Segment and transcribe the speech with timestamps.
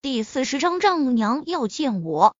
[0.00, 2.36] 第四十章丈母娘要见我。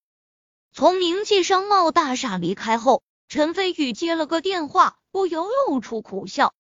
[0.73, 6.55] 从明记商贸大厦离开后，陈飞宇接了个电话，不由露出苦笑。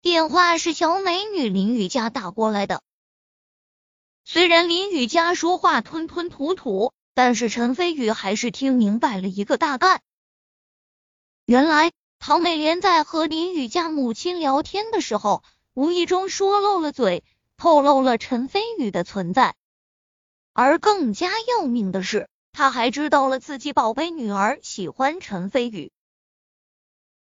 [0.00, 2.80] 电话是小美女林雨佳打过来的。
[4.24, 10.00] 虽然林雨佳说话吞吞吐吐，但是陈飞宇还是听明白了一个大概。
[11.44, 11.90] 原来
[12.20, 15.42] 唐美莲在和林雨佳母亲聊天的时候，
[15.74, 17.24] 无意中说漏了嘴。
[17.56, 19.54] 透露了陈飞宇的存在，
[20.52, 25.90] 而更加要命的是，他还知道了自己宝贝女儿喜欢陈飞宇，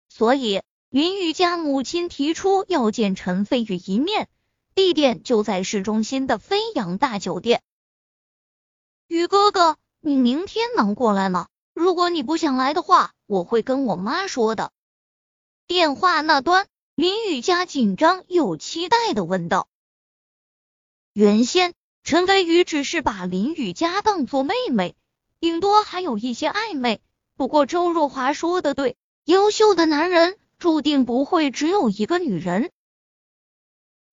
[0.08, 4.28] 所以林雨家母亲提出要见陈飞宇一面，
[4.74, 7.62] 地点就在市中心的飞扬大酒店。
[9.06, 11.48] 宇哥哥，你明天能过来吗？
[11.72, 14.72] 如果你不想来的话，我会跟我妈说的。
[15.66, 19.68] 电话那端，林雨佳紧张又期待的问道。
[21.16, 24.94] 原先陈飞宇只是把林雨佳当做妹妹，
[25.40, 27.00] 顶多还有一些暧昧。
[27.36, 32.70] 不过周若华说的对，优秀的男人注定不会只有一个女人。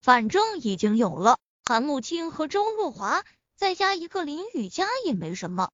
[0.02, 3.26] 反正已经有了韩慕清和周若华，
[3.58, 5.72] 再加一个林雨佳也没什么。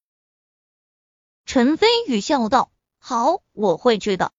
[1.45, 4.31] 陈飞宇笑道：“好，我会去的。”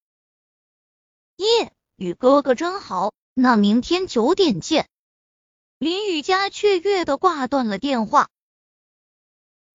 [1.39, 4.89] 耶，雨哥哥真好，那明天九点见。
[5.81, 8.29] 林雨佳雀跃的挂断了电话。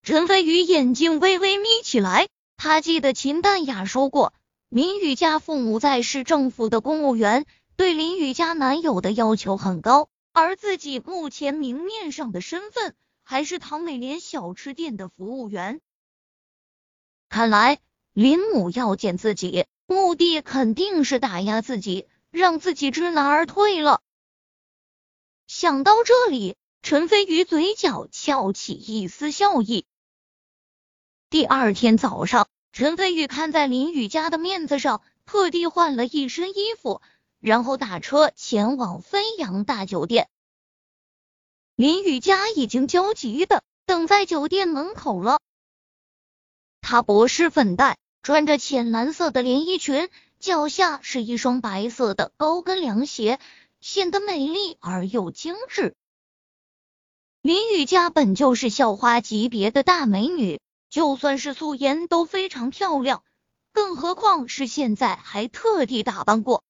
[0.05, 4.33] 陈飞宇眼睛微微眯起来，他记得秦淡雅说过，
[4.69, 15.81] 林雨佳父母在市政府的公务员，对林雨佳男友的要求很高，而自己目前明面上的身份还是唐美莲小吃店的服务员。
[17.29, 17.81] 看来
[18.13, 24.03] 林母要见自己，目的肯定是打压自己，让自己知难而退了。
[25.59, 29.87] 想到这里，陈飞宇嘴角翘起一丝笑意。
[31.31, 37.01] 第二天早上，陈飞宇看在林雨佳的面子上，特地换了一身衣服，
[37.41, 40.29] 然后打车前往飞扬大酒店。
[41.75, 45.41] 林雨佳已经焦急的等在酒店门口了。
[46.83, 53.41] 他薄施粉黛，穿着浅蓝色的连衣裙，脚下是一双白色的高跟凉鞋。
[53.81, 55.95] 显得美丽而又精致。
[57.43, 60.61] 林雨佳本就是校花级别的大美女，
[60.91, 63.23] 就算是素颜都非常漂亮，
[63.73, 66.65] 更何况是现在还特地打扮过。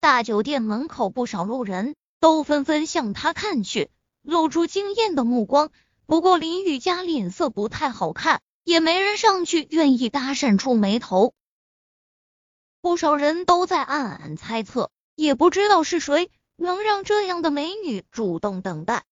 [0.00, 3.90] 大酒店门口不少路人都纷纷向她看去，
[4.22, 5.70] 露出惊艳的目光。
[6.06, 11.34] 不过林雨佳脸色不太好看，也没人上去愿意搭讪触眉头。
[12.80, 16.30] 不少人都在暗暗猜测，也不知道是谁。
[16.62, 19.04] 能让这样的美女主动等待。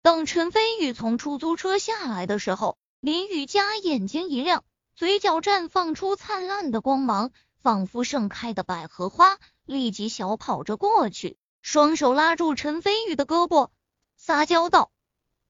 [0.00, 4.62] 等陈飞宇从出租车下来的时候，林雨佳眼睛一亮，
[4.94, 13.70] 嘴角绽放出灿烂的光芒，仿佛盛开的百合花，立即小跑着过去，双手拉住陈飞宇的胳膊，
[14.16, 14.92] 撒娇道：“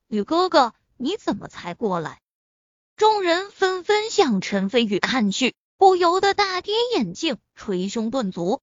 [0.09, 2.23] 宇哥哥，你怎么才过来？”
[2.97, 8.63] 众人纷纷向陈飞宇看去，不由得大跌眼镜，捶胸顿足。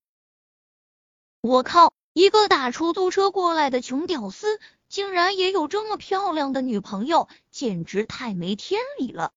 [1.42, 1.96] 我靠！
[2.14, 9.34] 一个打出租车过来的穷屌丝，竟然也有这么漂亮的女朋友，简直太没天理了。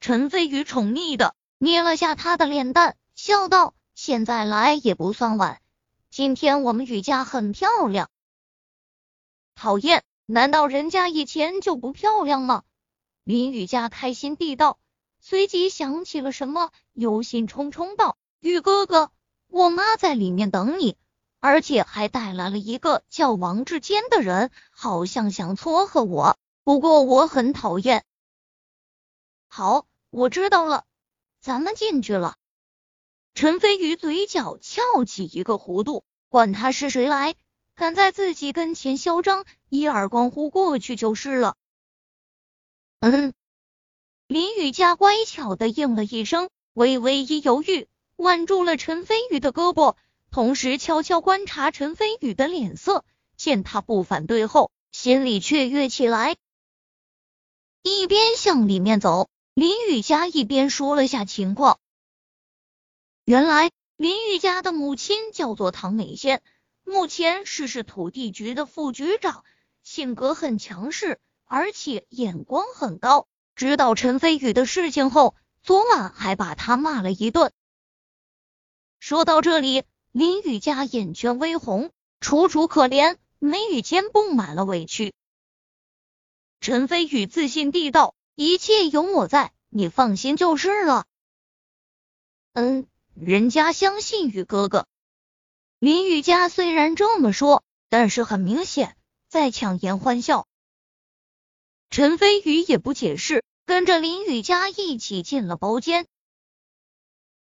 [0.00, 5.62] 陈飞宇宠溺的捏了下他的脸蛋，笑道：“现在来也不算晚，
[6.10, 8.10] 今天我们雨家很漂亮。”
[9.56, 12.64] 讨厌，难道人家以前就不漂亮吗？
[13.24, 14.78] 林雨佳开心地道，
[15.20, 19.10] 随即想起了什么，忧心忡忡道：“雨哥哥。”
[19.50, 20.96] 我妈在里面等你，
[21.40, 26.38] 而且还带来了一个叫王志坚的人，好像想撮合我。
[26.62, 28.04] 不过我很讨厌。
[29.48, 30.84] 好，我知道了，
[31.40, 32.36] 咱们进去了。
[33.34, 37.34] 陈飞宇嘴角翘起一个弧度，管他是谁来，
[37.74, 41.56] 敢在自己跟前嚣张，一耳光呼过去就是了。
[43.00, 43.32] 嗯，
[44.28, 47.88] 林雨佳乖巧的应了一声，微微一犹豫。
[48.20, 49.96] 挽住了陈飞宇的胳膊，
[50.30, 53.02] 同时悄悄观察陈飞宇的脸色。
[53.38, 56.36] 见他不反对后，心里雀跃起来。
[57.82, 61.80] 一边向里面走，林雨佳一边说了下情况。
[63.24, 66.42] 原来林雨佳的母亲叫做唐美仙，
[66.84, 69.44] 目前是市土地局的副局长，
[69.82, 73.26] 性格很强势，而且眼光很高。
[73.56, 77.50] 知道陈飞宇的事情后，昨晚还把他骂了一顿。
[79.00, 85.14] 说到这里，林雨佳眼圈微红，楚楚可怜，眉宇间布满了委屈。
[86.60, 91.06] 陈飞宇自信地道：“一切有我在，你放心就是了。”
[92.52, 94.86] 嗯，人家相信宇哥哥。
[95.78, 98.98] 林雨佳虽然这么说，但是很明显
[99.28, 100.46] 在强颜欢笑。
[101.88, 106.06] 陈飞宇也不解释，跟着林雨佳一起进了包间。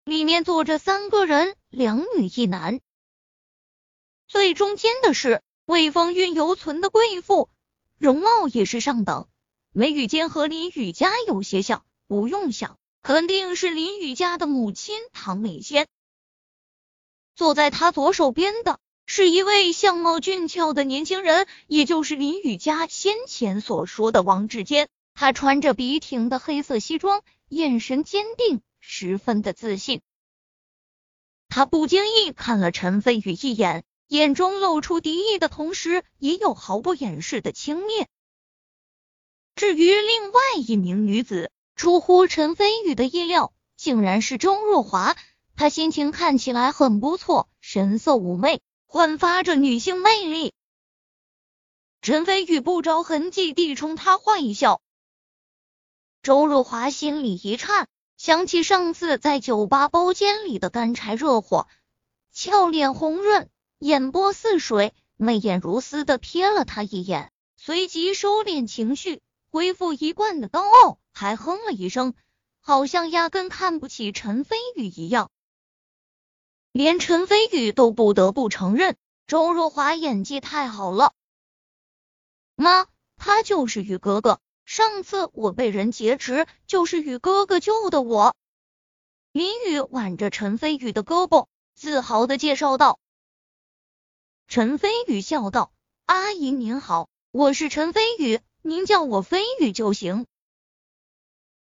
[0.05, 2.79] 里面坐着三个人，两女一男。
[4.27, 7.49] 最中间的是未风韵犹存的贵妇。
[7.97, 9.27] 容貌也是上等，
[9.71, 15.87] 眉宇间和林雨佳有些像，不用想，肯定是林雨佳的母亲唐美仙。
[17.35, 24.87] 坐在他左手边的是一位相貌俊俏的年轻人，也就是林雨佳先前所说的王志坚。
[25.15, 30.01] 他穿着笔挺的黑色西装，眼神坚定，十分的自信。
[31.49, 33.83] 他不经意看了陈飞宇一眼。
[34.07, 38.05] 眼中露出敌意的同时，也有毫不掩饰的轻蔑。
[39.55, 45.17] 至于另外一名女子，出乎陈飞宇的意料，竟然是周若华。
[45.55, 50.53] 她心情看起来很不错，神色妩媚，焕发着女性魅力。
[52.03, 54.81] 陈飞宇不着痕迹地冲她坏笑。
[56.21, 57.87] 周若华心里一颤，
[58.25, 61.67] 想起上次在酒吧包间里的干柴热火，
[62.31, 63.51] 俏脸红润。
[63.77, 72.15] 眼波似水，媚眼如丝的瞥了他一眼，随即收敛情绪，恢复一贯的高傲，还哼了一声，
[72.61, 75.29] 好像压根看不起陈飞宇一样。
[76.71, 81.13] 连陈飞宇都不得不承认，周若华演技太好了。
[82.55, 82.87] 妈，
[83.17, 88.35] 他就是雨哥哥，上次我被人劫持，就是雨哥哥救的我。
[89.31, 92.99] 林雨挽着陈飞宇的胳膊，自豪的介绍道。
[94.47, 95.71] 陈飞宇笑道
[96.05, 100.25] ：“阿姨您好，我是陈飞宇，您叫我飞宇就行。”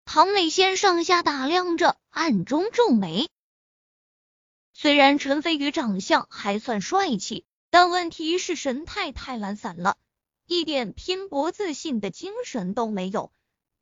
[0.05, 3.29] 唐美仙上下打量着，暗中皱眉。
[4.73, 9.97] 虽然陈飞宇长相还算帅气，但问题是神态太懒散了，
[10.49, 13.31] 一点拼搏自信的精神都没有。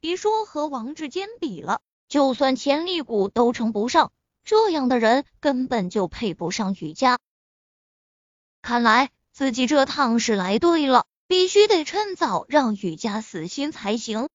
[0.00, 7.18] 别说和王志坚比了，就算潜力股都称不上，这样的人根本就配不上雨佳。
[8.62, 14.28] 看来自己这趟是来对了，必须得趁早让雨佳死心才行。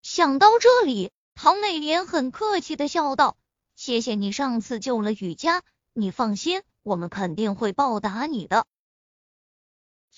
[0.00, 3.36] 想到这里，唐美莲很客气的笑道
[3.76, 5.62] ：“谢谢你上次救了雨佳，
[5.92, 8.66] 你放心，我们肯定会报答你的。”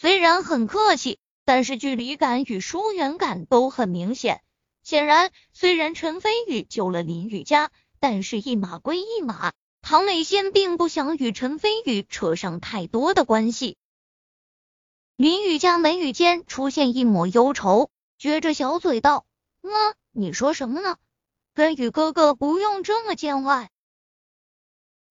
[0.00, 4.40] 虽然很客气，但是距离感与疏远感都很明显。
[4.84, 9.52] 显然，虽然陈飞宇救了林雨佳，但是一码归一码。
[9.82, 13.76] 唐美仙并不想与陈飞宇扯上太多的关系。
[15.16, 17.90] 林雨佳眉宇间出现一抹忧愁，
[18.20, 19.26] 撅着小嘴道
[19.62, 19.72] ：“妈，
[20.12, 20.96] 你说什么呢？
[21.54, 23.68] 跟宇哥哥不用这么见外。”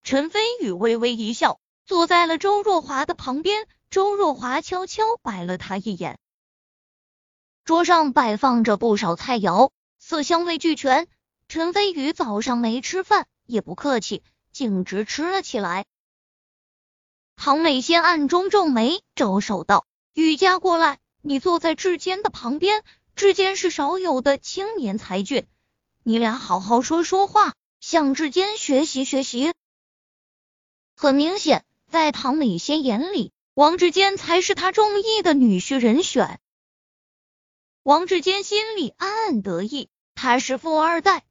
[0.02, 3.68] 陈飞宇微微一笑，坐在了周若华的旁边。
[3.90, 6.20] 周若华悄悄白了他一眼。
[7.64, 11.08] 桌上摆放着不少菜肴，色香味俱全。
[11.48, 14.24] 陈飞宇早上没吃饭，也不客气。
[14.52, 15.86] 径直吃了起来。
[17.36, 19.86] 唐美仙暗中皱眉，招手道
[20.16, 22.84] ：“雨佳过来，你坐在志坚的旁边。
[23.16, 25.48] 志坚是少有的青年才俊，
[26.04, 29.54] 你俩好好说说话，向志坚学习学习。”
[30.98, 36.40] 很明显，在唐美仙眼里，王志坚才是他中意的女婿人选。
[37.82, 41.26] 王志坚心里暗暗得意，他是富二代，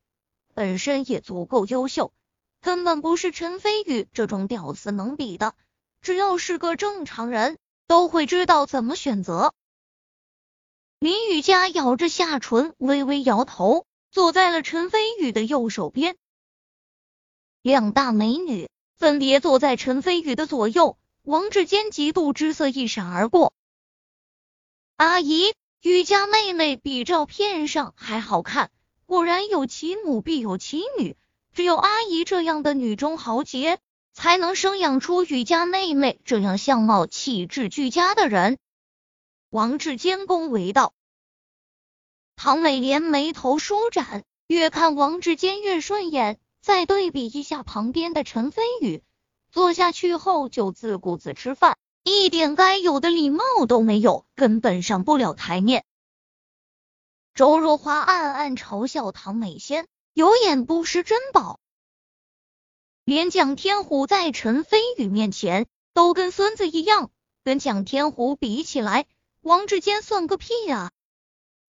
[0.53, 2.13] 本身也足够优秀。
[2.61, 5.55] 根本不是陈飞宇这种屌丝能比的。
[6.01, 9.55] 只要是个正常人，都会知道怎么选择。
[10.99, 16.17] 林雨佳咬着下唇，微微摇头，坐在了陈飞宇的右手边。
[17.63, 20.99] 两大美女分别坐在陈飞宇的左右。
[21.27, 23.53] 王志坚嫉妒之色一闪而过。
[24.97, 28.71] 阿姨，雨佳妹妹比照片上还好看，
[29.07, 31.17] 果然有其母必有其女。
[31.53, 33.81] 只有阿姨这样的女中豪杰，
[34.13, 38.57] 才能生养出雨家妹妹这样相貌气质俱佳的人。
[39.51, 40.95] 王志坚恭维道。
[42.37, 46.39] 唐美莲眉头舒展，越看王志坚越顺眼。
[46.61, 49.03] 再对比一下旁边的陈飞宇，
[49.57, 55.87] 坐下去后就自顾自吃饭，一点该有的礼貌都没有，根本上不了台面。
[57.33, 59.87] 周若华暗暗嘲笑唐美仙。
[60.13, 61.59] 有眼不识珍宝，
[63.05, 67.11] 连蒋天虎在陈飞宇面前都跟孙子一样，
[67.43, 69.07] 跟蒋天虎比起来，
[69.41, 70.91] 王志坚算个屁啊！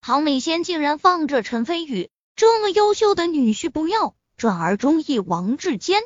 [0.01, 6.01] 唐美仙竟然放着陈飞宇这么优秀的女婿不要，转而中意王志坚。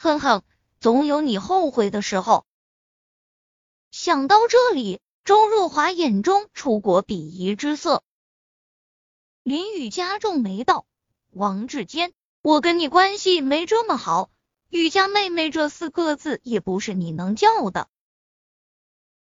[0.00, 0.42] 哼哼，
[0.78, 2.46] 总有你后悔的时候。
[3.90, 8.04] 想到这里，周若华眼中出国鄙夷之色。
[9.42, 10.86] 林雨佳皱眉道
[11.30, 12.12] ：“王志坚，
[12.42, 14.30] 我跟你关系没这么好，
[14.68, 17.88] 雨佳妹妹这四个字也不是你能叫的。”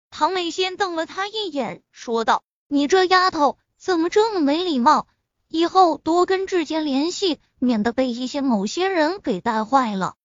[0.09, 5.07] 唐美仙瞪了他一眼，说道：“你这丫头怎么这么没礼貌？
[5.49, 10.15] 以后多跟志坚联系，免得被一些某些人给带坏了。”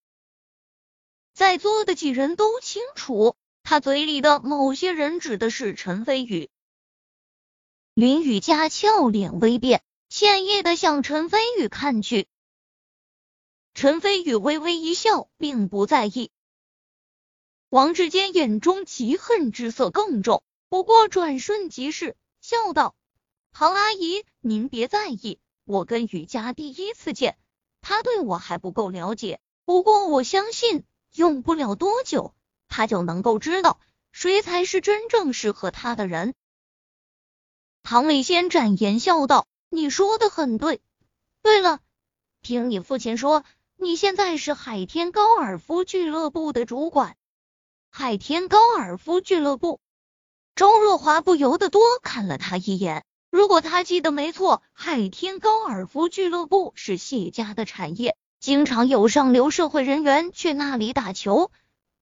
[1.39, 6.51] 在座的几人都清楚，他嘴里的某些人指的是陈飞宇。
[7.95, 12.27] 林雨佳俏脸微变，歉意的向陈飞宇看去。
[13.73, 16.33] 陈飞宇微微一笑，并不在意。
[17.69, 22.97] 王志坚眼中嫉恨之色更重，不过转瞬即逝，笑道
[23.55, 27.39] ：“唐阿姨，您别在意，我跟雨佳第一次见，
[27.81, 30.83] 他对我还不够了解，不过我相信。”
[31.15, 32.35] 用不了多久，
[32.69, 33.81] 他就能够知道
[34.13, 36.35] 谁才是真正适合他的人。
[37.83, 40.81] 唐美仙展颜笑道：“你说的很对。
[41.43, 41.81] 对了，
[42.43, 43.45] 听你父亲说，
[43.77, 47.17] 你现在是海天高尔夫俱乐部的主管。
[47.91, 49.81] 海天高尔夫俱乐部。”
[50.55, 53.05] 周若华不由得多看了他一眼。
[53.31, 58.17] 如果他记得没错，海天高尔夫俱乐部是谢家的产业。
[58.41, 61.51] 经常有上流社会人员去那里打球、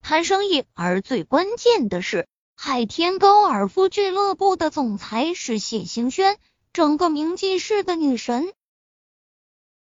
[0.03, 6.39] 谈生意，而最关键的是，海天高尔夫俱乐部的总裁是谢兴轩，
[6.75, 8.53] 整个名记市的女神。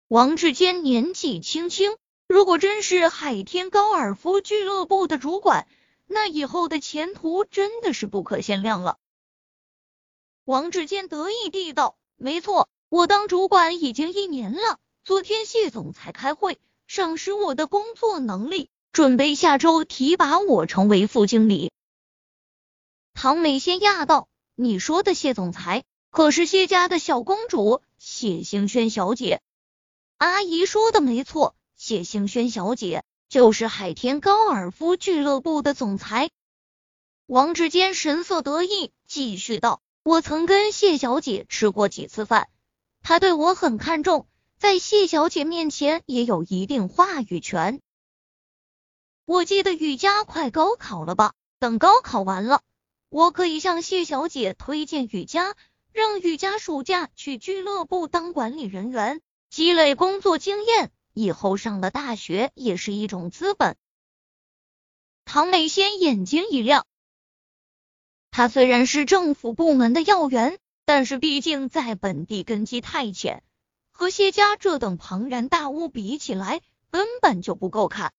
[0.07, 1.97] 王志坚年纪轻轻，
[2.29, 5.67] 如果真是海天高尔夫俱乐部的主管，
[6.05, 8.97] 那以后的前途真的是不可限量了。
[10.45, 21.71] 王志坚得意地道：“没错，我当主管已经一年了。”昨天谢总裁开会，赏识我的工作能力，准备下周提拔我成为副经理。
[23.13, 29.41] 唐美仙讶道：“你说的谢总裁，可是谢家的小公主谢星轩小姐？”
[30.19, 36.31] 阿姨说的没错，谢星轩小姐就是海天高尔夫俱乐部的总裁。
[37.27, 42.49] 王志坚神色得意，继续道：“我曾跟谢小姐吃过几次饭，
[43.01, 47.79] 她对我很看重。”在谢小姐面前也有一定话语权。
[49.25, 51.33] 我记得雨佳快高考了吧？
[51.59, 52.61] 等高考完了，
[53.09, 55.55] 我可以向谢小姐推荐雨佳，
[55.91, 63.75] 让雨佳暑假去俱乐部当管理人员，积累工作经验，以后上了大学也是一种资本。
[65.23, 66.85] 唐美仙眼睛一亮，
[68.31, 73.43] 他虽然是政府部门的要员，但是毕竟在本地根基太浅。
[73.97, 76.61] 和谢家这等庞然大物比起来，
[76.91, 78.13] 根本就不够看。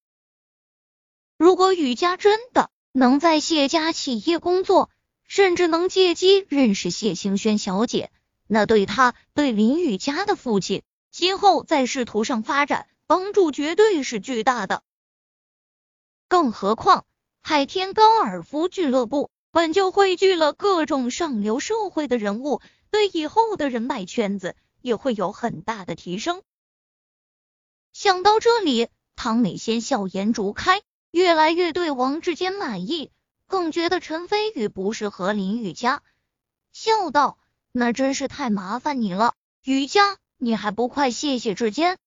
[1.36, 4.90] 如果雨佳真的能在谢家企业工作，
[5.22, 8.10] 甚至能借机认识谢兴轩小姐，
[8.48, 10.82] 那对他、对林雨佳的父亲
[11.12, 14.82] 今后在仕途上发展帮助绝对是巨大的。
[16.26, 17.06] 更何况，
[17.40, 24.56] 海天高尔夫俱乐部本就汇聚了各种上流社会的人物，对以后的人脉圈子。
[24.80, 26.42] 也会有很大的提升。
[27.92, 33.10] 想到这里，唐美仙笑颜逐开，越来越对王志坚满意，
[33.46, 36.02] 更觉得陈飞宇不适合林雨佳，
[36.72, 37.38] 笑道
[37.72, 41.98] ：“那真是太麻烦你了，雨佳，你还不快谢谢志坚。”